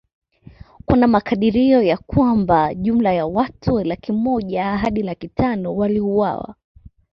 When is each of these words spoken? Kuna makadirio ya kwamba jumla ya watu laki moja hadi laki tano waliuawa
Kuna 0.85 1.07
makadirio 1.07 1.81
ya 1.83 1.97
kwamba 1.97 2.75
jumla 2.75 3.13
ya 3.13 3.25
watu 3.25 3.79
laki 3.83 4.11
moja 4.11 4.77
hadi 4.77 5.03
laki 5.03 5.27
tano 5.27 5.75
waliuawa 5.75 6.55